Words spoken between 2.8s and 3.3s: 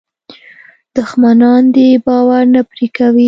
کوي.